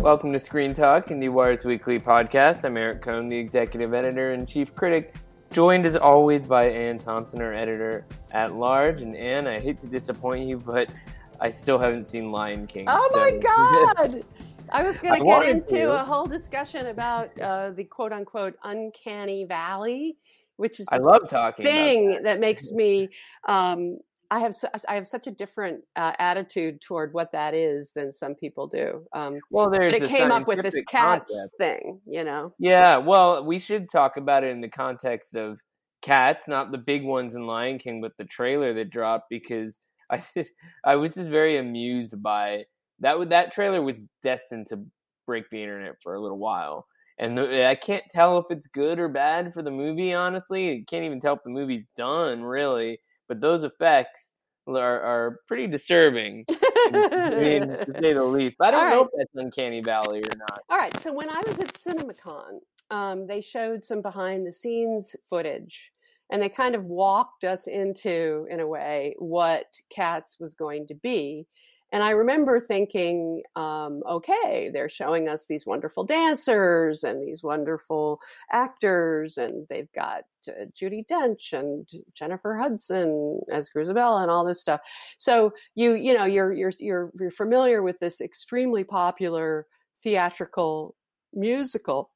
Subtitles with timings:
[0.00, 2.64] Welcome to Screen Talk, the IndieWire's weekly podcast.
[2.64, 5.14] I'm Eric Kohn, the executive editor and chief critic,
[5.52, 9.02] joined as always by Anne Thompson, our editor at large.
[9.02, 10.90] And Anne, I hate to disappoint you, but
[11.38, 12.86] I still haven't seen Lion King.
[12.88, 14.24] Oh so- my God!
[14.72, 16.00] I was going to get into to.
[16.00, 20.16] a whole discussion about uh, the quote unquote uncanny valley,
[20.56, 22.22] which is I love talking about thing that.
[22.22, 22.40] that.
[22.40, 23.10] makes me.
[23.46, 23.98] Um,
[24.30, 28.12] I have su- I have such a different uh, attitude toward what that is than
[28.12, 29.04] some people do.
[29.12, 31.54] Um, Well, there's but it came up with this cats concept.
[31.58, 32.54] thing, you know.
[32.58, 35.58] Yeah, well, we should talk about it in the context of
[36.00, 39.76] cats, not the big ones in Lion King, but the trailer that dropped because
[40.10, 40.52] I just,
[40.84, 42.64] I was just very amused by
[43.00, 43.30] that.
[43.30, 44.84] That trailer was destined to
[45.26, 46.86] break the internet for a little while,
[47.18, 50.14] and the, I can't tell if it's good or bad for the movie.
[50.14, 53.00] Honestly, I can't even tell if the movie's done really.
[53.30, 54.32] But those effects
[54.66, 58.56] are, are pretty disturbing, I mean, to say the least.
[58.58, 59.10] But I don't All know right.
[59.12, 60.58] if that's Uncanny Valley or not.
[60.68, 61.00] All right.
[61.00, 62.58] So when I was at CinemaCon,
[62.90, 65.92] um, they showed some behind the scenes footage
[66.32, 70.94] and they kind of walked us into, in a way, what Cats was going to
[70.94, 71.46] be.
[71.92, 78.20] And I remember thinking, um, okay, they're showing us these wonderful dancers and these wonderful
[78.52, 84.60] actors, and they've got uh, Judi Dench and Jennifer Hudson as Grizabella and all this
[84.60, 84.80] stuff.
[85.18, 89.66] So you, you know, you're you're you're, you're familiar with this extremely popular
[90.02, 90.94] theatrical
[91.32, 92.10] musical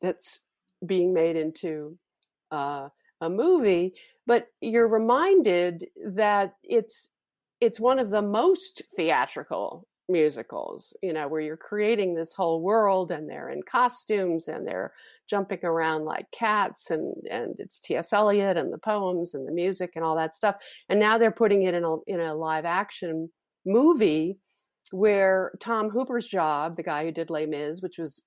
[0.00, 0.40] that's
[0.84, 1.98] being made into
[2.52, 2.88] uh,
[3.20, 3.94] a movie,
[4.26, 7.08] but you're reminded that it's
[7.60, 13.10] it's one of the most theatrical musicals you know where you're creating this whole world
[13.10, 14.92] and they're in costumes and they're
[15.28, 19.92] jumping around like cats and and it's ts eliot and the poems and the music
[19.96, 20.56] and all that stuff.
[20.88, 23.28] And now they're putting it in a in a live action
[23.64, 24.38] movie
[24.92, 28.22] where tom hooper's job the guy who did les mis which was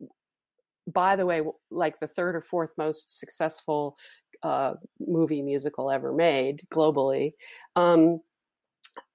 [0.86, 3.98] by the way like the third or fourth most successful
[4.43, 7.32] uh, movie musical ever made globally
[7.77, 8.20] um,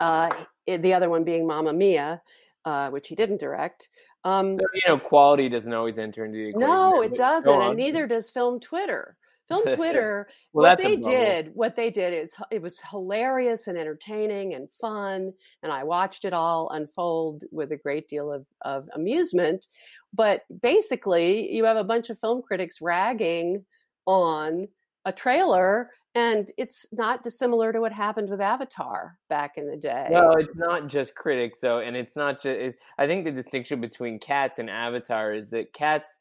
[0.00, 0.30] uh,
[0.66, 2.22] the other one being Mamma Mia,
[2.64, 3.88] uh, which he didn't direct.
[4.24, 6.68] Um, So you know, quality doesn't always enter into the equation.
[6.68, 9.16] no, it doesn't, and neither does Film Twitter.
[9.48, 14.54] Film Twitter, Well, what they did, what they did is it was hilarious and entertaining
[14.54, 19.66] and fun, and I watched it all unfold with a great deal of, of amusement.
[20.14, 23.64] But basically, you have a bunch of film critics ragging
[24.06, 24.68] on
[25.04, 30.08] a trailer, and it's not dissimilar to what happened with Avatar back in the day.
[30.10, 32.58] No, it's not just critics, though, and it's not just.
[32.58, 36.18] It's, I think the distinction between Cats and Avatar is that Cats.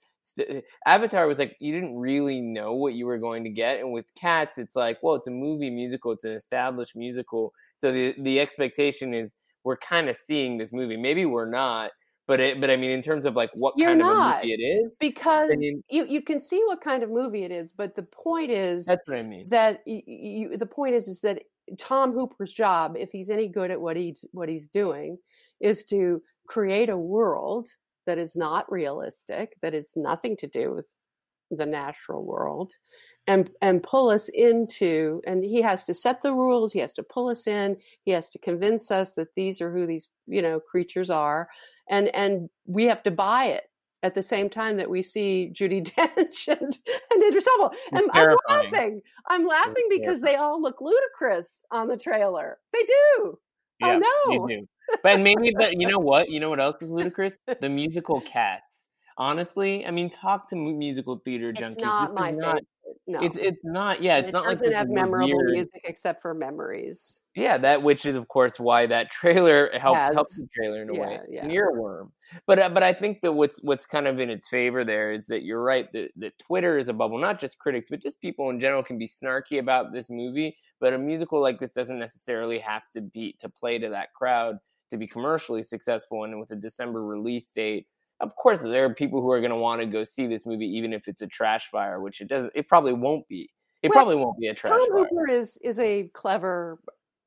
[0.87, 4.05] Avatar was like you didn't really know what you were going to get, and with
[4.15, 8.39] Cats, it's like, well, it's a movie musical, it's an established musical, so the the
[8.39, 10.97] expectation is we're kind of seeing this movie.
[10.97, 11.91] Maybe we're not,
[12.27, 14.53] but it, but I mean, in terms of like what You're kind of a movie
[14.53, 17.95] it is, because mean- you, you can see what kind of movie it is, but
[17.95, 19.47] the point is that's what I mean.
[19.49, 21.41] that you, the point is is that
[21.77, 25.17] Tom Hooper's job, if he's any good at what he's what he's doing,
[25.59, 27.67] is to create a world
[28.05, 30.85] that is not realistic, that is nothing to do with
[31.51, 32.73] the natural world,
[33.27, 35.21] and and pull us into.
[35.25, 36.73] And he has to set the rules.
[36.73, 37.77] He has to pull us in.
[38.03, 41.47] He has to convince us that these are who these you know creatures are,
[41.89, 43.63] and and we have to buy it.
[44.01, 46.77] At the same time that we see Judi Dench and,
[47.11, 49.01] and Idris Elba, and I'm laughing.
[49.29, 52.57] I'm laughing because they all look ludicrous on the trailer.
[52.73, 53.39] They do.
[53.79, 54.49] Yeah, I know.
[55.01, 56.29] But maybe, but you know what?
[56.29, 57.37] You know what else is ludicrous?
[57.61, 58.82] The musical Cats.
[59.17, 61.77] Honestly, I mean, talk to musical theater It's junkies.
[61.81, 62.45] not This my is not.
[62.47, 62.67] favorite.
[63.05, 64.01] No, It's it's not.
[64.01, 67.19] Yeah, it's it not like doesn't have memorable weird, music except for memories.
[67.35, 70.89] Yeah, that which is of course why that trailer helped Has- help the trailer in
[70.89, 71.19] a yeah, way.
[71.29, 71.43] yeah.
[71.45, 72.11] An earworm.
[72.47, 75.27] But uh, but I think that what's what's kind of in its favor there is
[75.27, 77.17] that you're right that, that Twitter is a bubble.
[77.17, 80.55] Not just critics, but just people in general can be snarky about this movie.
[80.79, 84.57] But a musical like this doesn't necessarily have to be to play to that crowd
[84.91, 86.23] to be commercially successful.
[86.23, 87.87] And with a December release date,
[88.19, 90.65] of course there are people who are going to want to go see this movie,
[90.67, 92.51] even if it's a trash fire, which it doesn't.
[92.55, 93.49] It probably won't be.
[93.81, 94.97] It Well, probably won't be a trash Tom fire.
[95.09, 96.79] Hooper is is a clever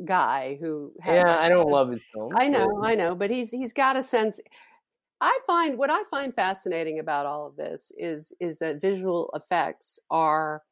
[0.04, 0.92] guy who.
[1.00, 2.32] has- Yeah, I don't love his film.
[2.36, 4.40] I know, I know, but he's he's got a sense.
[5.20, 9.98] I find what I find fascinating about all of this is is that visual effects
[10.10, 10.62] are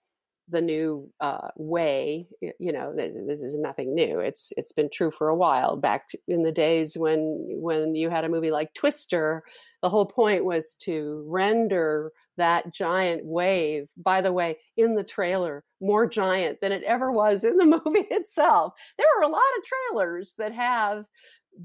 [0.48, 2.26] the new uh, way.
[2.40, 4.20] You know, this is nothing new.
[4.20, 5.76] It's it's been true for a while.
[5.76, 9.42] Back in the days when when you had a movie like Twister,
[9.82, 13.86] the whole point was to render that giant wave.
[13.96, 18.06] By the way, in the trailer, more giant than it ever was in the movie
[18.10, 18.74] itself.
[18.98, 21.04] There are a lot of trailers that have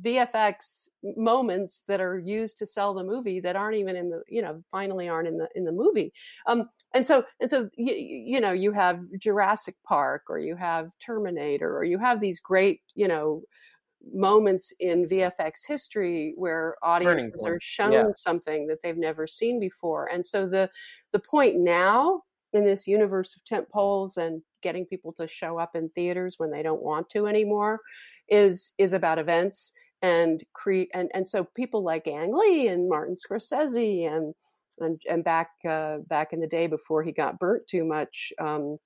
[0.01, 4.41] VFX moments that are used to sell the movie that aren't even in the you
[4.41, 6.13] know finally aren't in the in the movie
[6.47, 10.89] um and so and so you, you know you have Jurassic Park or you have
[10.99, 13.41] Terminator or you have these great you know
[14.13, 18.03] moments in VFX history where audiences are shown yeah.
[18.15, 20.69] something that they've never seen before and so the
[21.11, 22.21] the point now
[22.53, 26.51] in this universe of tent poles and getting people to show up in theaters when
[26.51, 27.79] they don't want to anymore
[28.29, 29.71] is is about events
[30.01, 34.33] and create and and so people like Ang Lee and Martin Scorsese and
[34.79, 38.77] and and back uh, back in the day before he got burnt too much um,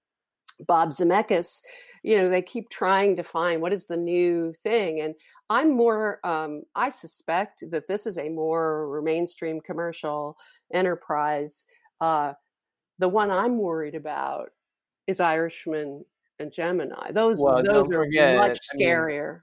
[0.67, 1.61] Bob Zemeckis,
[2.03, 5.01] you know, they keep trying to find what is the new thing.
[5.01, 5.15] And
[5.49, 10.37] I'm more, um, I suspect that this is a more mainstream commercial
[10.73, 11.65] enterprise.
[12.01, 12.33] Uh,
[12.99, 14.49] the one I'm worried about
[15.07, 16.05] is Irishman
[16.43, 17.11] and Gemini.
[17.11, 19.29] Those well, those are forget, much scarier.
[19.29, 19.41] I mean,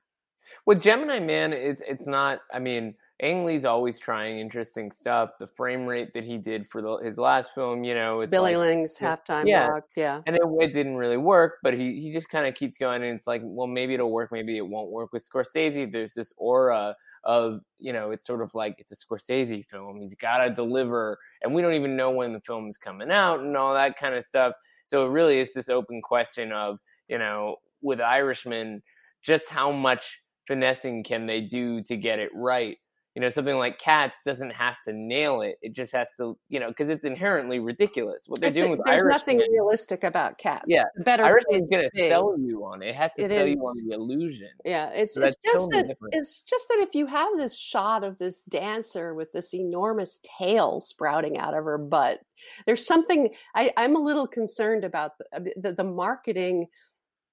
[0.67, 2.41] with Gemini Man, it's it's not.
[2.53, 5.31] I mean, Ang Lee's always trying interesting stuff.
[5.39, 8.57] The frame rate that he did for the, his last film, you know, it's Billy
[8.57, 9.67] like, Lynn's halftime yeah.
[9.67, 11.59] rock, yeah, and it, it didn't really work.
[11.63, 14.33] But he he just kind of keeps going, and it's like, well, maybe it'll work,
[14.33, 15.13] maybe it won't work.
[15.13, 16.95] With Scorsese, there's this aura
[17.25, 20.01] of you know it's sort of like it's a Scorsese film.
[20.01, 23.41] He's got to deliver, and we don't even know when the film is coming out
[23.41, 24.55] and all that kind of stuff.
[24.87, 26.79] So it really is this open question of
[27.11, 28.83] you know with Irishman,
[29.23, 32.79] just how much finessing can they do to get it right?
[33.17, 35.57] You know, something like Cats doesn't have to nail it.
[35.63, 38.27] It just has to, you know, because it's inherently ridiculous.
[38.29, 40.65] What they're it's doing with there's nothing realistic about Cats.
[40.69, 42.91] Yeah, better Irishman's going to sell you on it.
[42.91, 43.51] It has to it sell is.
[43.51, 44.51] you on the illusion.
[44.65, 46.15] Yeah, it's, so it's just totally that different.
[46.15, 50.81] it's just that if you have this shot of this dancer with this enormous tail
[50.81, 52.21] sprouting out of her butt,
[52.65, 56.67] there's something I, I'm a little concerned about the, the, the marketing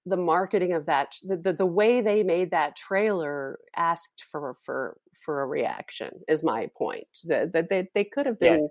[0.08, 4.98] the marketing of that the, the, the way they made that trailer asked for for
[5.24, 8.68] for a reaction is my point that, that they, they could have been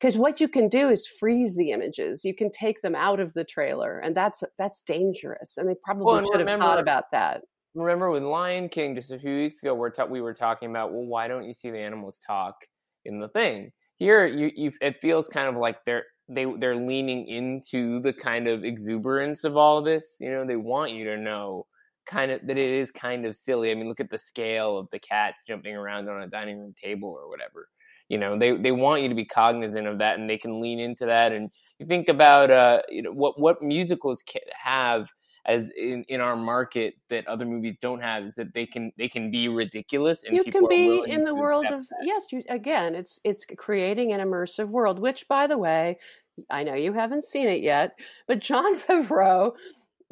[0.00, 0.20] because yes.
[0.20, 2.24] what you can do is freeze the images.
[2.24, 6.04] You can take them out of the trailer and that's that's dangerous and they probably
[6.06, 7.42] well, and should remember, have thought about that.
[7.74, 10.92] remember with lion king just a few weeks ago we're ta- we were talking about
[10.92, 12.56] well why don't you see the animals talk
[13.04, 13.70] in the thing?
[13.98, 18.48] Here you, you it feels kind of like they're they they're leaning into the kind
[18.48, 20.16] of exuberance of all of this.
[20.20, 21.66] You know, they want you to know
[22.06, 23.70] kind of that it is kind of silly.
[23.70, 26.74] I mean, look at the scale of the cats jumping around on a dining room
[26.80, 27.68] table or whatever.
[28.08, 30.78] You know, they they want you to be cognizant of that, and they can lean
[30.78, 31.32] into that.
[31.32, 34.22] And you think about uh, you know, what what musicals
[34.54, 35.08] have
[35.46, 39.08] as in, in our market that other movies don't have is that they can they
[39.08, 41.98] can be ridiculous and you can be in the world of that.
[42.04, 45.98] yes you again it's it's creating an immersive world which by the way
[46.48, 49.52] I know you haven't seen it yet, but john Favreau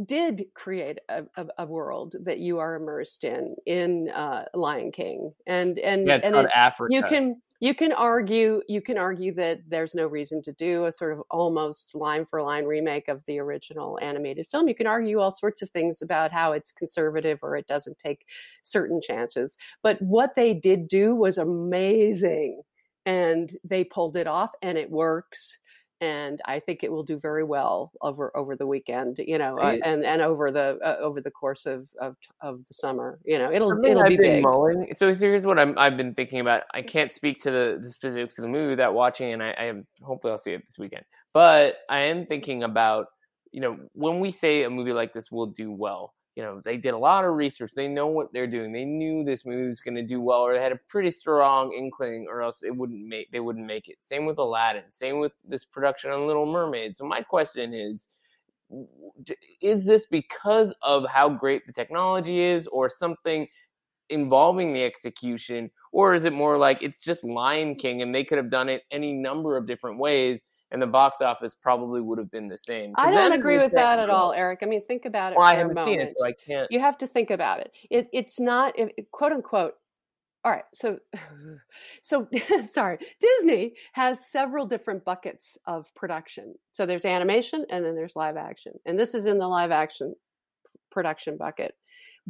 [0.04, 5.32] did create a, a, a, world that you are immersed in in uh, Lion King,
[5.46, 6.94] and and yeah, and it, Africa.
[6.94, 10.92] You can you can argue you can argue that there's no reason to do a
[10.92, 14.66] sort of almost line for line remake of the original animated film.
[14.66, 18.26] You can argue all sorts of things about how it's conservative or it doesn't take
[18.62, 22.62] certain chances, but what they did do was amazing,
[23.06, 25.58] and they pulled it off, and it works
[26.00, 29.76] and I think it will do very well over over the weekend, you know, uh,
[29.84, 33.52] and and over the uh, over the course of, of of the summer, you know,
[33.52, 34.42] it'll it'll I've be big.
[34.42, 34.94] Mulling.
[34.94, 36.62] So here's what I'm I've been thinking about.
[36.72, 39.64] I can't speak to the, the specifics of the movie without watching, and I, I
[39.64, 41.04] am hopefully I'll see it this weekend.
[41.34, 43.06] But I am thinking about,
[43.52, 46.76] you know, when we say a movie like this will do well, you know, they
[46.76, 47.72] did a lot of research.
[47.74, 48.72] They know what they're doing.
[48.72, 51.72] They knew this movie was going to do well, or they had a pretty strong
[51.72, 53.96] inkling, or else it wouldn't make they wouldn't make it.
[54.00, 54.84] Same with Aladdin.
[54.90, 56.94] Same with this production on Little Mermaid.
[56.94, 58.08] So my question is,
[59.60, 63.48] is this because of how great the technology is, or something
[64.08, 68.38] involving the execution, or is it more like it's just Lion King and they could
[68.38, 70.44] have done it any number of different ways?
[70.70, 72.92] And the box office probably would have been the same.
[72.96, 74.60] I don't agree with that at all, Eric.
[74.62, 75.38] I mean, think about it.
[75.38, 76.70] Well, I haven't seen it, so I can't.
[76.70, 77.72] You have to think about it.
[77.90, 78.74] it it's not
[79.10, 79.74] quote unquote.
[80.44, 80.98] All right, so
[82.02, 82.28] so
[82.70, 82.98] sorry.
[83.20, 86.54] Disney has several different buckets of production.
[86.72, 90.14] So there's animation, and then there's live action, and this is in the live action
[90.90, 91.74] production bucket.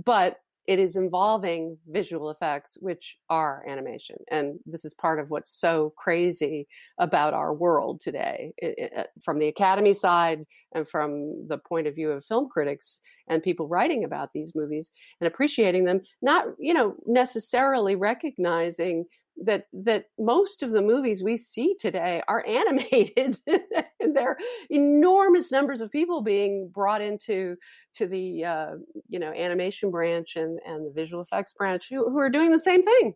[0.03, 0.37] But
[0.71, 4.15] it is involving visual effects, which are animation.
[4.31, 6.69] And this is part of what's so crazy
[7.01, 11.89] about our world today, it, it, uh, from the Academy side and from the point
[11.89, 16.45] of view of film critics and people writing about these movies and appreciating them, not,
[16.61, 19.05] you know, necessarily recognizing
[19.43, 23.39] that that most of the movies we see today are animated.
[23.47, 24.39] There are
[24.71, 27.57] enormous numbers of people being brought into
[27.95, 28.71] to the uh,
[29.09, 32.59] you know animation branch and and the visual effects branch who, who are doing the
[32.59, 33.15] same thing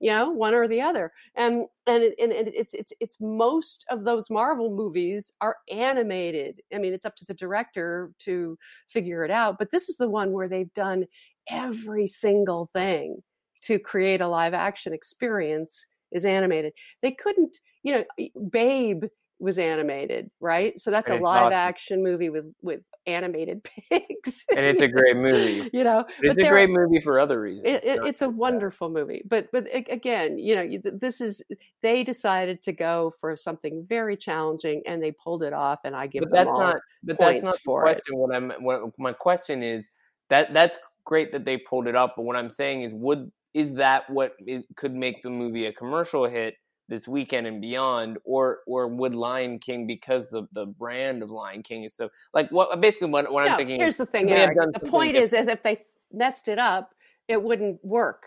[0.00, 1.12] you know one or the other.
[1.36, 6.60] And and, it, and it's it's it's most of those marvel movies are animated.
[6.74, 8.58] I mean it's up to the director to
[8.88, 11.06] figure it out but this is the one where they've done
[11.48, 13.22] every single thing
[13.66, 16.72] to create a live action experience is animated.
[17.02, 19.04] They couldn't, you know, Babe
[19.38, 20.78] was animated, right?
[20.80, 21.52] So that's and a live awesome.
[21.52, 24.44] action movie with with animated pigs.
[24.50, 25.68] and it's a great movie.
[25.74, 27.66] you know, it's a great movie for other reasons.
[27.66, 29.00] It, it, it's a wonderful that.
[29.00, 31.42] movie, but but again, you know, this is
[31.82, 36.06] they decided to go for something very challenging, and they pulled it off, and I
[36.06, 36.76] give but them that's all not.
[37.02, 38.14] But that's not the question.
[38.14, 38.16] It.
[38.16, 38.50] What I'm.
[38.60, 39.90] What my question is
[40.28, 43.72] that that's great that they pulled it up, but what I'm saying is, would is
[43.72, 46.56] that what is, could make the movie a commercial hit
[46.88, 51.62] this weekend and beyond, or or would Lion King because of the brand of Lion
[51.62, 53.80] King is so like what basically what, what no, I'm thinking.
[53.80, 54.58] Here's the thing, Eric.
[54.74, 55.16] The point different.
[55.16, 55.82] is, is if they
[56.12, 56.94] messed it up,
[57.28, 58.26] it wouldn't work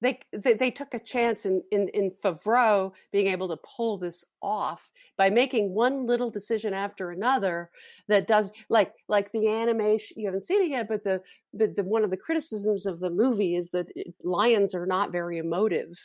[0.00, 4.24] they, they, they took a chance in, in in Favreau being able to pull this
[4.42, 7.70] off by making one little decision after another
[8.06, 11.20] that does like like the animation you haven't seen it yet but the
[11.52, 15.12] the, the one of the criticisms of the movie is that it, lions are not
[15.12, 15.98] very emotive.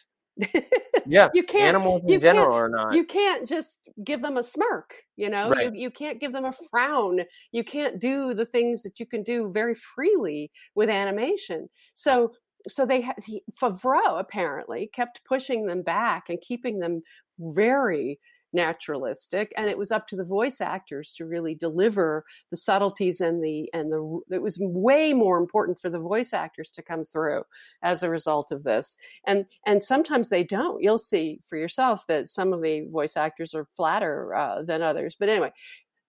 [1.06, 2.94] Yeah you can't animals in general are not.
[2.94, 5.50] you can't just give them a smirk you know?
[5.50, 5.74] Right.
[5.74, 7.22] you, you can't give them a frown.
[7.52, 11.70] You can't do the things that you can do very freely with animation.
[11.94, 12.32] So
[12.68, 13.16] so they had
[13.62, 17.02] Favreau apparently kept pushing them back and keeping them
[17.40, 18.20] very
[18.54, 23.44] naturalistic and it was up to the voice actors to really deliver the subtleties and
[23.44, 27.44] the and the it was way more important for the voice actors to come through
[27.82, 28.96] as a result of this.
[29.26, 30.84] And and sometimes they don't.
[30.84, 35.16] You'll see for yourself that some of the voice actors are flatter uh, than others.
[35.20, 35.52] But anyway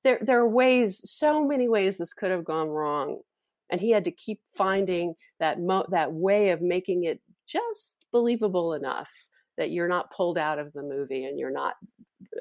[0.03, 3.21] there there are ways so many ways this could have gone wrong
[3.71, 8.75] and he had to keep finding that mo- that way of making it just believable
[8.75, 9.11] enough
[9.57, 11.75] that you're not pulled out of the movie and you're not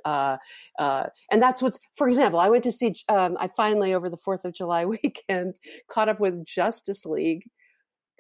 [0.06, 0.38] uh,
[0.80, 4.18] uh, and that's what's for example i went to see um, i finally over the
[4.18, 7.44] fourth of july weekend caught up with justice league.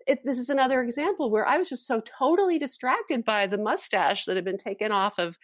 [0.05, 4.25] It, this is another example where i was just so totally distracted by the mustache
[4.25, 5.38] that had been taken off of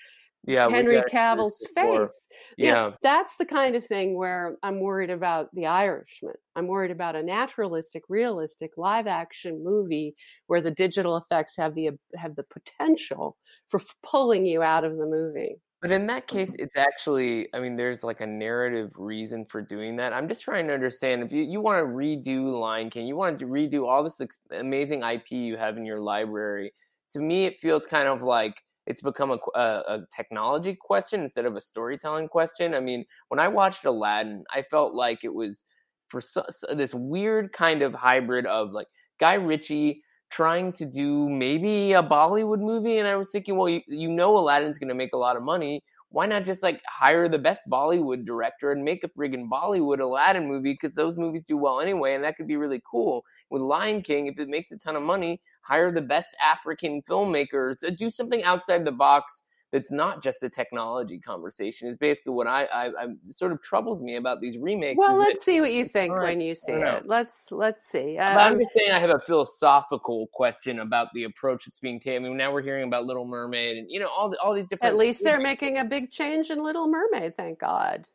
[0.49, 2.27] yeah, Henry Cavill's face.
[2.57, 2.91] Yeah.
[3.01, 6.33] that's the kind of thing where I'm worried about The Irishman.
[6.55, 10.15] I'm worried about a naturalistic, realistic live action movie
[10.47, 13.37] where the digital effects have the have the potential
[13.67, 15.57] for pulling you out of the movie.
[15.81, 16.37] But in that mm-hmm.
[16.37, 20.13] case, it's actually, I mean, there's like a narrative reason for doing that.
[20.13, 23.39] I'm just trying to understand if you, you want to redo Lion King, you want
[23.39, 24.19] to redo all this
[24.51, 26.73] amazing IP you have in your library.
[27.13, 31.45] To me, it feels kind of like it's become a, a, a, technology question instead
[31.45, 32.73] of a storytelling question.
[32.73, 35.63] I mean, when I watched Aladdin, I felt like it was
[36.07, 38.87] for so, so this weird kind of hybrid of like
[39.19, 43.81] Guy Ritchie trying to do maybe a Bollywood movie, and I was thinking, well, you,
[43.87, 45.83] you know, Aladdin's going to make a lot of money.
[46.09, 50.47] Why not just like hire the best Bollywood director and make a friggin' Bollywood Aladdin
[50.47, 50.73] movie?
[50.73, 53.23] Because those movies do well anyway, and that could be really cool.
[53.51, 55.39] With Lion King, if it makes a ton of money,
[55.69, 61.19] hire the best African filmmakers, do something outside the box that's not just a technology
[61.19, 64.97] conversation is basically what I, I, I sort of troubles me about these remakes.
[64.97, 67.03] Well, let's see what you think right, when you see it.
[67.05, 68.17] Let's let's see.
[68.17, 72.25] Um, I'm just saying I have a philosophical question about the approach that's being taken.
[72.25, 74.67] I mean, now we're hearing about Little Mermaid and you know all the, all these
[74.67, 74.93] different.
[74.93, 77.35] At least they're making a big change in Little Mermaid.
[77.35, 78.07] Thank God.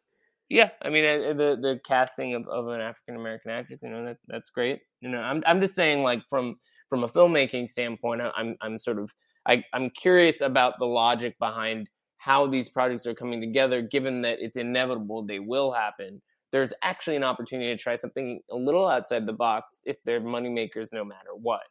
[0.48, 1.04] Yeah, I mean
[1.36, 4.80] the the casting of, of an African American actress, you know that that's great.
[5.00, 6.56] You know, I'm I'm just saying like from
[6.94, 9.12] from a filmmaking standpoint, I'm I'm sort of
[9.46, 14.38] I, I'm curious about the logic behind how these projects are coming together, given that
[14.40, 16.22] it's inevitable they will happen.
[16.52, 20.92] There's actually an opportunity to try something a little outside the box if they're moneymakers
[20.92, 21.62] no matter what.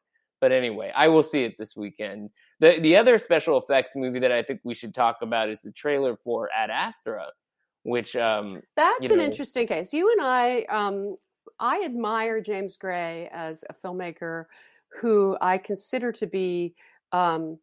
[0.42, 2.30] But anyway, I will see it this weekend.
[2.60, 5.72] The the other special effects movie that I think we should talk about is the
[5.72, 7.28] trailer for Ad Astra,
[7.84, 9.94] which um, that's you know, an interesting case.
[9.94, 11.16] You and I, um,
[11.60, 14.48] I admire James Gray as a filmmaker
[15.00, 16.76] who I consider to be
[17.12, 17.60] um,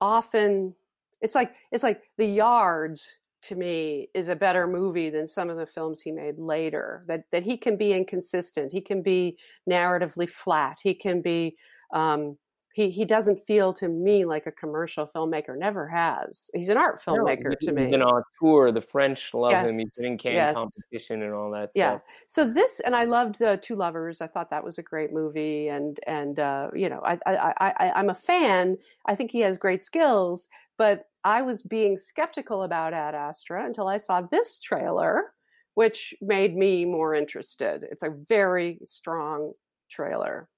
[0.00, 0.74] often
[1.20, 5.56] it's like it's like the yards to me is a better movie than some of
[5.56, 9.36] the films he made later that that he can be inconsistent he can be
[9.68, 11.56] narratively flat he can be
[11.92, 12.36] um,
[12.78, 15.58] he he doesn't feel to me like a commercial filmmaker.
[15.58, 16.48] Never has.
[16.54, 17.82] He's an art filmmaker no, to me.
[17.86, 18.08] He's been
[18.40, 18.70] tour.
[18.70, 19.68] The French love yes.
[19.68, 19.78] him.
[19.80, 20.54] He's been in Cannes yes.
[20.54, 21.76] competition and all that stuff.
[21.76, 21.90] yeah.
[21.90, 22.02] stuff.
[22.28, 24.20] So this, and I loved uh, Two Lovers.
[24.20, 27.92] I thought that was a great movie, and and uh, you know, I, I I
[27.96, 28.76] I'm a fan.
[29.06, 33.88] I think he has great skills, but I was being skeptical about Ad Astra until
[33.88, 35.32] I saw this trailer,
[35.74, 37.84] which made me more interested.
[37.90, 39.54] It's a very strong
[39.90, 40.48] trailer.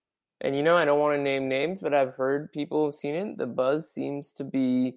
[0.43, 3.15] And you know, I don't want to name names, but I've heard people have seen
[3.15, 3.39] it.
[3.39, 4.97] The buzz seems to be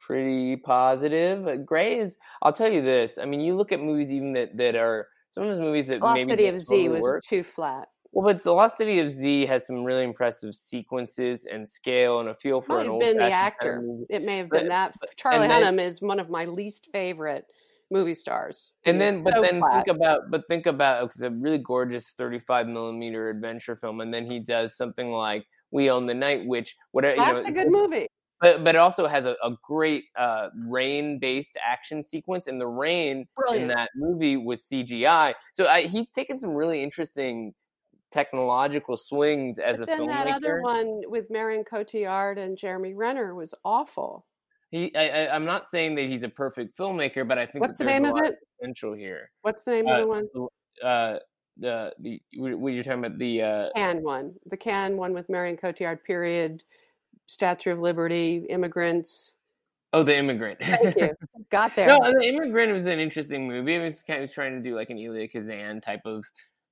[0.00, 1.46] pretty positive.
[1.46, 2.16] Uh, Gray is.
[2.42, 3.18] I'll tell you this.
[3.18, 6.00] I mean, you look at movies even that that are some of those movies that
[6.00, 7.22] Lost maybe City of Z was work.
[7.24, 7.88] too flat.
[8.12, 12.28] Well, but the Lost City of Z has some really impressive sequences and scale and
[12.28, 13.78] a feel for Might an have old been the actor.
[13.78, 14.06] kind of.
[14.08, 14.94] It may have But- been that.
[15.00, 17.46] but- Charlie Hunnam is one of my least favorite
[17.90, 18.72] movie stars.
[18.84, 19.84] And then, but so then flat.
[19.86, 24.26] think about, but think about because a really gorgeous 35 millimeter adventure film, and then
[24.26, 27.70] he does something like We Own the Night, which whatever you know, That's a good
[27.70, 28.08] movie.
[28.40, 32.66] but but it also has a, a great uh, rain based action sequence, and the
[32.66, 35.34] rain in that movie was CGI.
[35.52, 37.54] So I, he's taken some really interesting
[38.10, 40.24] technological swings as But a then filmmaker.
[40.24, 44.24] that other one with Marion Cotillard and Jeremy Renner was awful.
[44.74, 47.78] He, I, I, I'm not saying that he's a perfect filmmaker, but I think What's
[47.78, 48.38] the name a of it?
[48.58, 49.30] potential here.
[49.42, 50.28] What's the name Uh, of the one?
[50.82, 51.18] Uh,
[51.58, 54.34] the the what you're talking about the uh, Cannes one.
[54.46, 56.02] The Cannes one with Marion Cotillard.
[56.02, 56.64] Period.
[57.26, 58.46] Statue of Liberty.
[58.50, 59.34] Immigrants.
[59.92, 60.58] oh the immigrant.
[60.60, 61.10] Thank you.
[61.50, 61.86] Got there.
[61.86, 63.76] no, the immigrant was an interesting movie.
[63.76, 66.24] It was kind of was trying to do like an Elia Kazan type of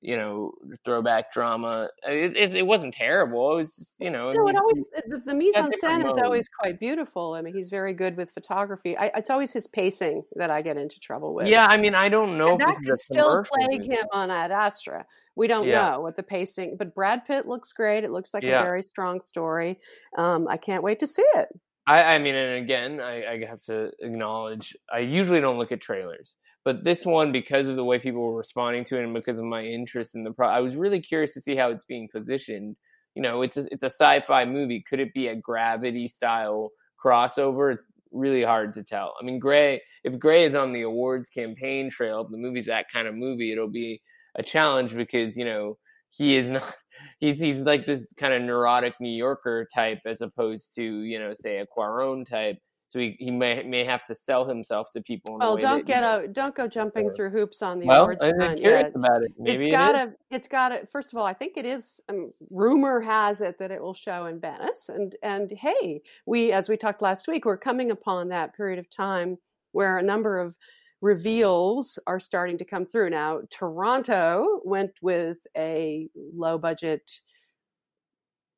[0.02, 0.52] you know
[0.85, 1.88] throwback drama.
[2.06, 3.52] It, it, it wasn't terrible.
[3.52, 4.32] It was just you know.
[4.32, 7.35] No, it always the, the mise en scène is always quite beautiful.
[7.35, 8.99] I mean, he's very good with photography.
[8.99, 11.47] I, it's always his pacing that I get into trouble with.
[11.47, 14.50] yeah, I mean, I don't know and if that could still plague him on Ad
[14.50, 15.06] Astra.
[15.37, 15.92] We don't Yeah.
[15.92, 18.04] know what the pacing, but Brad Pitt looks great.
[18.04, 18.61] It looks like Yeah.
[18.61, 19.78] a very strong story.
[20.18, 21.49] Um, I can't wait to see it.
[21.87, 25.80] I, I mean, and again, I, I have to acknowledge I usually don't look at
[25.80, 29.38] trailers, but this one, because of the way people were responding to it and because
[29.38, 32.09] of my interest in the pro, I was really curious to see how it's being
[32.12, 32.76] positioned.
[33.14, 34.83] You know, it's a, it's a sci-fi movie.
[34.88, 36.71] Could it be a gravity style
[37.04, 37.73] crossover?
[37.73, 39.14] It's really hard to tell.
[39.21, 43.09] I mean, Gray, if Gray is on the awards campaign trail, the movie's that kind
[43.09, 44.00] of movie, it'll be
[44.37, 45.76] a challenge because you know
[46.11, 46.75] he is not
[47.21, 51.33] he's he's like this kind of neurotic New Yorker type as opposed to you know
[51.33, 52.59] say a Cuarón type.
[52.92, 55.38] So he, he may may have to sell himself to people.
[55.38, 57.14] Well, don't get a don't go jumping Sure.
[57.14, 58.02] through hoops on the well.
[58.02, 58.94] awards I'm front curious yet.
[58.94, 59.33] about it.
[59.38, 59.72] Maybe it's it is.
[59.72, 63.70] gotta it's gotta first of all i think it is um, rumor has it that
[63.70, 67.57] it will show in venice and and hey we as we talked last week we're
[67.57, 69.38] coming upon that period of time
[69.72, 70.55] where a number of
[71.00, 77.11] reveals are starting to come through now toronto went with a low budget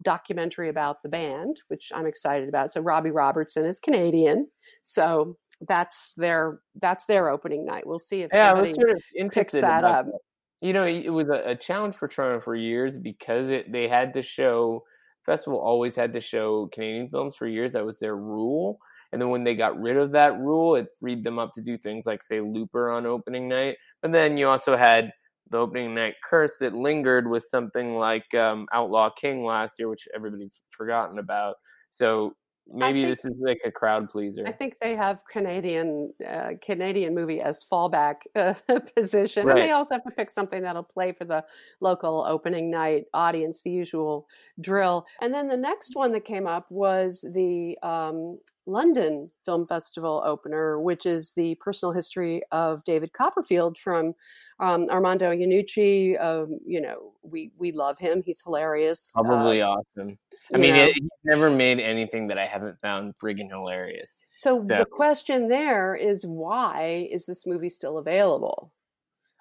[0.05, 4.47] documentary about the band which i'm excited about so robbie robertson is canadian
[4.83, 8.97] so that's their that's their opening night we'll see if Yeah, I was sort of
[8.97, 10.13] picks interested that up that.
[10.61, 14.15] You know, it was a, a challenge for Toronto for years because it they had
[14.15, 14.83] to show
[15.27, 17.73] festival always had to show Canadian films for years.
[17.73, 18.79] That was their rule.
[19.13, 21.77] And then when they got rid of that rule, it freed them up to do
[21.77, 23.77] things like say Looper on opening night.
[24.01, 25.13] But then you also had
[25.51, 30.09] the opening night curse that lingered with something like um, Outlaw King last year, which
[30.15, 31.57] everybody's forgotten about.
[31.91, 32.35] So
[32.73, 34.45] maybe think- this is like a crowd pleaser.
[34.47, 38.55] I think they have Canadian uh, Canadian movie as fallback uh,
[38.97, 41.45] position, and they also have to pick something that'll play for the
[41.81, 44.29] local opening night audience, the usual
[44.61, 45.07] drill.
[45.21, 50.81] And then the next one that came up was the um, London Film Festival opener,
[50.81, 54.15] which is the personal history of David Copperfield from
[54.61, 56.21] um, Armando Iannucci.
[56.23, 59.11] Um, you know, we we love him; he's hilarious.
[59.13, 60.19] Probably awesome.
[60.55, 64.23] I mean, it, he's never made anything that I haven't found friggin' hilarious.
[64.35, 68.71] So So- the question there is why is this movie still available?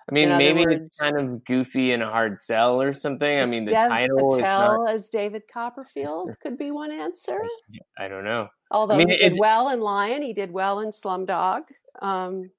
[0.10, 3.40] I mean, maybe words- it's kind of goofy and a hard sell or something.
[3.40, 4.90] I mean, the Dev title is not.
[4.90, 7.42] as David Copperfield could be one answer.
[7.98, 8.50] I don't know.
[8.72, 11.62] Although mean, he it- did well in Lion, he did well in Slumdog.
[12.02, 12.50] Um,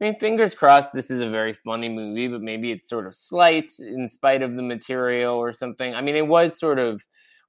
[0.00, 0.92] I mean, fingers crossed.
[0.92, 4.54] This is a very funny movie, but maybe it's sort of slight in spite of
[4.54, 5.94] the material or something.
[5.94, 7.02] I mean, it was sort of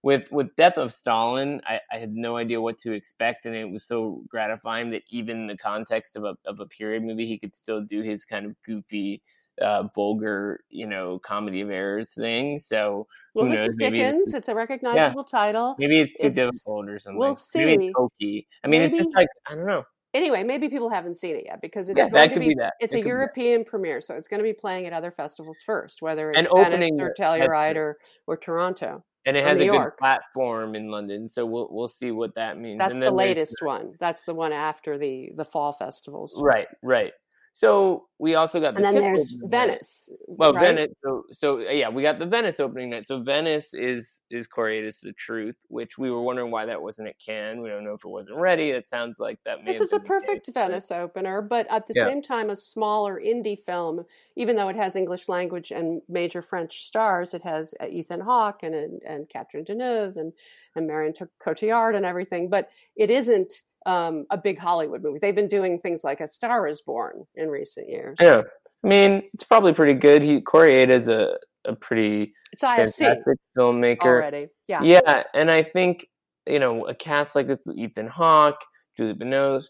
[0.04, 1.62] with with Death of Stalin.
[1.66, 5.38] I, I had no idea what to expect, and it was so gratifying that even
[5.42, 8.46] in the context of a of a period movie, he could still do his kind
[8.46, 9.22] of goofy,
[9.62, 12.60] uh, vulgar, you know, comedy of errors thing.
[12.60, 13.60] So what Who Mr.
[13.60, 15.76] knows, maybe this Dickens, it's a recognizable title.
[15.80, 17.18] maybe it's too It's- difficult or something.
[17.18, 17.88] we'll Maybe see.
[17.88, 18.48] it's hokey.
[18.63, 19.84] I mean, it's just like I don't know.
[20.13, 22.50] Anyway, maybe people haven't seen it yet because it's Yeah, going that to could be,
[22.50, 22.74] be that.
[22.80, 23.16] it's It a could be that.
[23.16, 26.48] European premiere, so it's going to be playing at other festivals first, whether it's And
[26.56, 29.04] Venice or Telluride or or Toronto.
[29.25, 29.97] And it has a good York.
[29.97, 32.79] platform in London, so we'll we'll see what that means.
[32.79, 33.93] That's and the latest one.
[33.99, 36.38] That's the one after the the fall festivals.
[36.41, 37.13] Right, right.
[37.56, 39.50] So we also got the And then there's night.
[39.52, 40.10] Venice.
[40.28, 40.76] Well, right?
[40.76, 40.94] Venice.
[41.04, 43.06] So, so uh, yeah, we got the Venice opening night.
[43.06, 47.16] So Venice is is Kore-eda's the Truth, which we were wondering why that wasn't at
[47.24, 47.62] Cannes.
[47.62, 48.70] We don't know if it wasn't ready.
[48.72, 49.63] It sounds like that.
[49.63, 52.08] May This is a case, perfect but- Venice opener, but at the Yeah.
[52.08, 54.04] same time, a smaller indie film.
[54.36, 58.63] Even though it has English language and major French stars, it has uh, Ethan Hawke
[58.63, 60.34] and and, and Catherine Deneuve and
[60.76, 62.50] and Marion Cotillard and everything.
[62.50, 65.19] But it isn't um, a big Hollywood movie.
[65.19, 68.17] They've been doing things like A Star Is Born in recent years.
[68.19, 68.41] Yeah,
[68.84, 70.22] I mean, it's probably pretty good.
[70.22, 74.02] He Kore-eda's is a a pretty It's IFC fantastic filmmaker.
[74.04, 74.48] already.
[74.67, 74.84] Yeah.
[74.84, 76.08] Yeah, and I think
[76.46, 78.60] you know a cast like this: Ethan Hawke,
[78.98, 79.65] Julie Binoche,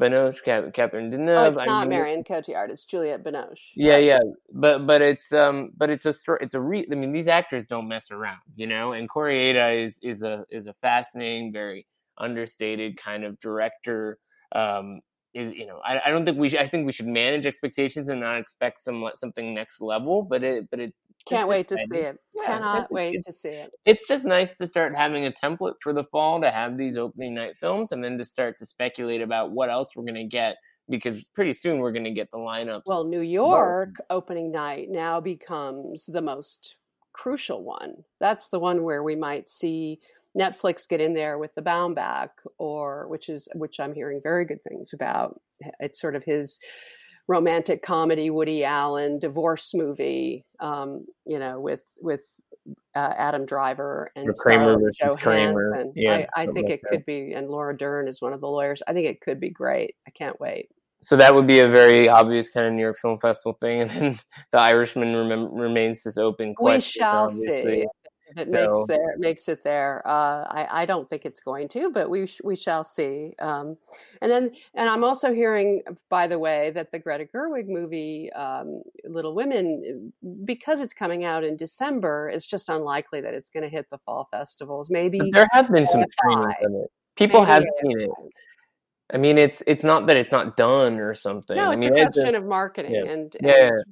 [0.00, 1.46] Binoche, Catherine Deneuve.
[1.46, 2.70] Oh, it's I not mean, Marion Cotillard.
[2.70, 3.60] It's Juliette Binoche.
[3.76, 4.04] Yeah, Right.
[4.04, 4.20] yeah,
[4.52, 7.66] but but it's um but it's a stro- it's a re- I mean these actors
[7.66, 8.92] don't mess around, you know.
[8.92, 11.86] And Corey Kore-eda is is a is a fascinating, very
[12.18, 14.18] understated kind of director.
[14.54, 15.00] Um,
[15.34, 18.08] is you know I, I don't think we should, I think we should manage expectations
[18.08, 20.94] and not expect some something next level, but it but it
[21.26, 22.16] Can't wait to see it.
[22.34, 23.72] Yeah, Cannot wait to see it.
[23.84, 27.34] it's just nice to start having a template for the fall to have these opening
[27.34, 30.56] night films and then to start to speculate about what else we're going to get
[30.88, 32.82] because pretty soon we're going to get the lineups.
[32.86, 36.76] Well, New York opening night now becomes the most
[37.12, 37.94] crucial one.
[38.20, 39.98] That's the one where we might see
[40.38, 44.62] Netflix get in there with the Baumbach, or which is which I'm hearing very good
[44.68, 45.40] things about.
[45.80, 46.58] It's sort of his
[47.28, 52.22] romantic comedy, Woody Allen divorce movie, um, you know, with with
[52.94, 54.76] uh, Adam Driver and Kramer.
[55.00, 55.92] Johansson.
[55.94, 56.88] Yeah, I, I think like it that.
[56.90, 58.82] could be, and Laura Dern is one of the lawyers.
[58.88, 59.94] I think it could be great.
[60.06, 60.68] I can't wait.
[61.02, 63.90] so that would be a very obvious kind of New York Film Festival thing, and
[63.90, 64.18] then
[64.52, 66.76] the Irishman remem- remains this open question.
[66.76, 67.82] we shall obviously.
[67.82, 67.86] see
[68.30, 70.02] if it So- makes there makes it there.
[70.06, 73.34] Uh, I I don't think it's going to, but we sh- we shall see.
[73.38, 73.76] Um,
[74.22, 78.82] and then and I'm also hearing, by the way, that the Greta Gerwig movie um,
[79.04, 80.12] Little Women,
[80.44, 83.98] because it's coming out in December, it's just unlikely that it's going to hit the
[83.98, 84.88] fall festivals.
[84.90, 86.90] Maybe there have been some screenings of it.
[87.16, 88.10] People Maybe have seen it.
[89.12, 91.56] I mean, it's it's not that it's not done or something.
[91.56, 93.04] no, I it's mean, a it's a- question of marketing yeah.
[93.12, 93.84] and, Yeah, and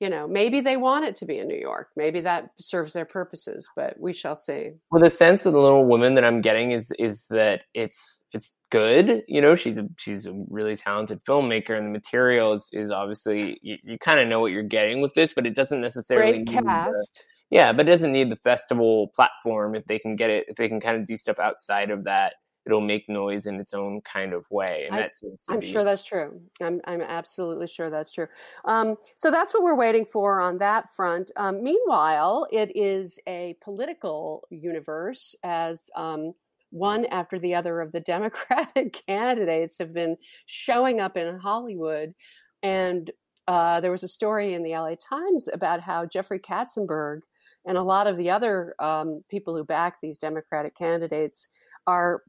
[0.00, 1.88] you know maybe they want it to be in New York.
[1.96, 4.72] Maybe that serves their purposes, but we shall see.
[4.90, 8.52] well the sense of the little woman that i'm getting is is that it's it's
[8.70, 12.90] good you know she's a she's a really talented filmmaker and the material is, is
[12.90, 16.32] obviously you, you kind of know what you're getting with this but it doesn't necessarily
[16.32, 17.24] Great need the- cast.
[17.50, 20.68] yeah but it doesn't need the festival platform if they can get it if they
[20.68, 22.34] can kind of do stuff outside of that
[22.66, 25.60] it'll make noise in its own kind of way and I- that seems to I'm
[25.60, 26.40] be sure that's true.
[26.60, 28.26] I'm I'm absolutely sure that's true.
[28.64, 31.30] Um, so that's what we're waiting for on that front.
[31.36, 36.32] Um, meanwhile, it is a political universe as um,
[36.70, 42.14] one after the other of the Democratic candidates have been showing up in Hollywood,
[42.62, 43.10] and
[43.48, 47.20] uh, there was a story in the LA Times about how Jeffrey Katzenberg
[47.64, 51.48] and a lot of the other um, people who back these Democratic candidates
[51.86, 52.22] are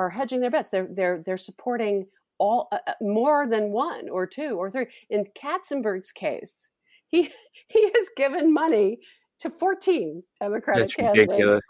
[0.00, 0.70] are hedging their bets.
[0.70, 2.06] They're they're they're supporting
[2.38, 4.86] all uh, uh, more than one or two or three.
[5.10, 6.68] In Katzenberg's case,
[7.08, 7.30] he
[7.68, 8.98] he has given money
[9.40, 11.30] to 14 Democratic that's candidates.
[11.32, 11.60] ridiculous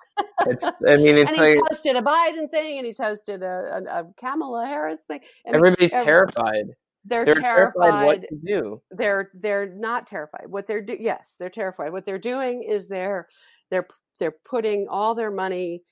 [0.46, 3.78] it's i mean it's And like he's hosted a Biden thing, and he's hosted a,
[3.78, 5.20] a, a Kamala Harris thing.
[5.46, 6.66] I everybody's ev- terrified
[7.04, 7.90] They're, they're terrified.
[7.90, 10.46] terrified what to do They're they're not terrified.
[10.48, 11.92] What they're do yes, they're terrified.
[11.92, 13.28] What they're doing is they're
[13.70, 13.86] they're
[14.18, 15.82] they're putting all their money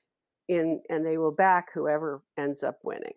[0.48, 3.14] in, and they will back whoever ends up winning.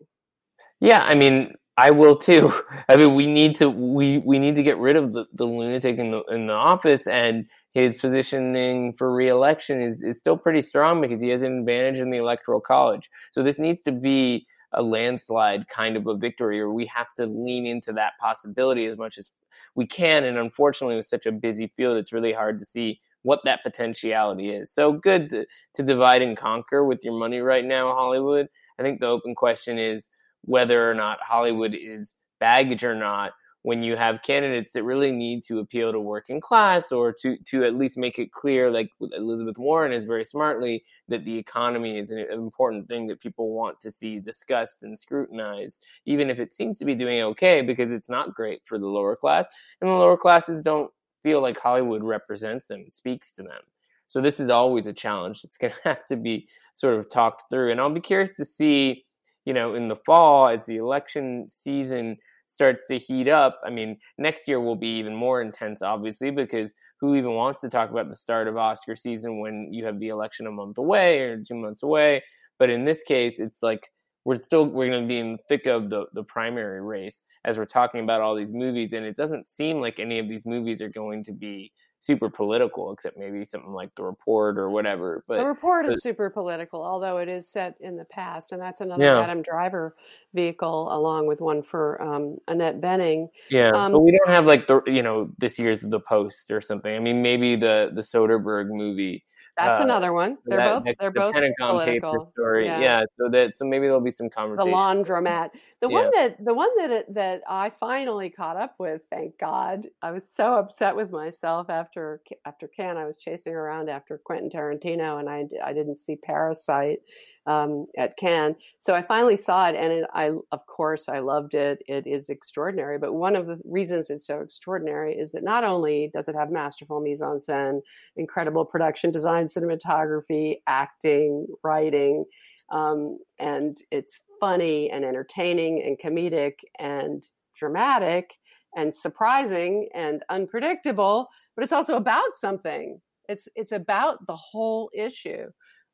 [0.80, 2.54] Yeah, I mean, I will too.
[2.90, 5.98] I mean, we need to we we need to get rid of the, the lunatic
[5.98, 11.02] in the in the office, and his positioning for reelection is is still pretty strong
[11.02, 13.10] because he has an advantage in the electoral college.
[13.32, 17.26] So this needs to be a landslide kind of a victory, or we have to
[17.26, 19.32] lean into that possibility as much as
[19.76, 20.24] we can.
[20.24, 24.50] And unfortunately, with such a busy field, it's really hard to see what that potentiality
[24.50, 24.72] is.
[24.72, 28.48] So good to, to divide and conquer with your money right now, Hollywood.
[28.80, 30.10] I think the open question is
[30.42, 35.44] whether or not Hollywood is baggage or not when you have candidates that really need
[35.44, 39.58] to appeal to working class or to, to at least make it clear, like Elizabeth
[39.60, 43.92] Warren is very smartly, that the economy is an important thing that people want to
[43.92, 48.34] see discussed and scrutinized, even if it seems to be doing okay because it's not
[48.34, 49.46] great for the lower class.
[49.80, 50.92] And the lower classes don't
[51.24, 53.62] feel like Hollywood represents them, speaks to them.
[54.08, 55.42] So this is always a challenge.
[55.44, 57.72] It's going to have to be sort of talked through.
[57.72, 59.06] And I'll be curious to see,
[59.46, 62.18] you know, in the fall as the election season
[62.52, 66.76] starts to heat up, I mean, next year will be even more intense, obviously, because
[67.00, 70.10] who even wants to talk about the start of Oscar season when you have the
[70.10, 72.22] election a month away or two months away?
[72.60, 73.90] But in this case, it's like
[74.24, 77.58] we're still we're going to be in the thick of the the primary race as
[77.58, 80.82] we're talking about all these movies, and it doesn't seem like any of these movies
[80.82, 85.24] are going to be super political, except maybe something like The Report or whatever.
[85.28, 88.62] But the report but, is super political, although it is set in the past, and
[88.62, 89.96] that's another yeah, Adam Driver
[90.34, 93.30] vehicle, along with one for um, Annette Bening.
[93.50, 96.60] yeah, Um, but we don't have like the you know this year's The Post or
[96.60, 96.94] something.
[96.94, 99.24] I mean, maybe the the Soderbergh movie.
[99.66, 100.38] That's Uh, another one.
[100.46, 102.32] They're both that's they're the both Pentagon paper political.
[102.34, 102.66] story.
[102.66, 102.80] Yeah.
[102.80, 103.04] Yeah.
[103.18, 104.72] so that so maybe there'll be some conversation.
[104.72, 105.52] the laundromat.
[105.80, 105.94] The Yeah.
[105.96, 109.88] one that the one that that I finally caught up with, thank God.
[110.02, 112.98] I was so upset with myself after after Cannes.
[112.98, 117.02] I was chasing around after Quentin Tarantino, and I I didn't see Parasite
[117.48, 118.56] um, at Cannes.
[118.78, 121.82] So I finally saw it, and it, I of course I loved it.
[121.88, 122.98] It is extraordinary.
[122.98, 126.52] But one of the reasons it's so extraordinary is that not only does it have
[126.52, 127.82] masterful mise en scène,
[128.16, 132.26] incredible production design, cinematography, acting, writing
[132.72, 138.38] um, and it's funny and entertaining and comedic and dramatic
[138.76, 145.46] and surprising and unpredictable but it's also about something it's it's about the whole issue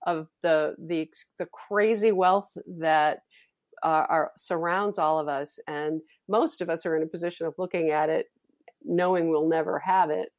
[0.07, 3.19] of the the the crazy wealth that
[3.83, 7.53] uh, are surrounds all of us and most of us are in a position of
[7.59, 8.27] looking at it
[8.83, 10.29] knowing we'll never have it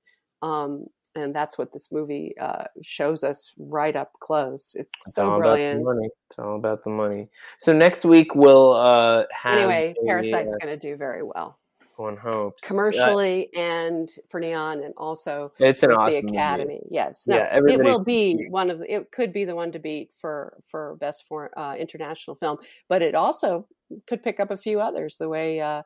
[0.43, 5.39] um, and that's what this movie uh, shows us right up close it's It's so
[5.39, 6.09] brilliant money.
[6.29, 7.29] It's all about the money.
[7.61, 11.59] So next week we'll uh, have anyway, Parasite's uh, going to do very well
[11.99, 16.37] one hopes Uh, commercially and for Neon, and also it's an awesome the movie.
[16.37, 16.81] Academy.
[16.91, 19.79] Yes, no, Yeah, it will be one of the, it could be the one to
[19.79, 22.59] beat for for best for uh, international film,
[22.89, 23.67] but it also
[24.07, 25.83] could pick up a few others the way uh,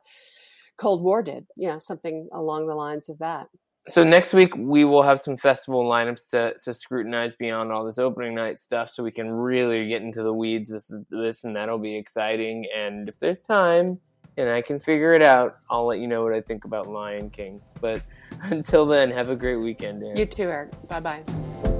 [0.77, 1.45] Cold War did.
[1.55, 3.47] Yeah, something along the lines of that.
[3.89, 7.97] So next week we will have some festival lineups to to scrutinize beyond all this
[7.97, 11.77] opening night stuff, so we can really get into the weeds with this, and that'll
[11.79, 12.65] be exciting.
[12.73, 13.99] And if there's time
[14.37, 17.29] and I can figure it out, I'll let you know what I think about Lion
[17.29, 17.61] King.
[17.81, 18.01] But
[18.43, 20.03] until then, have a great weekend.
[20.17, 20.71] You too, Eric.
[20.87, 21.72] Bye bye.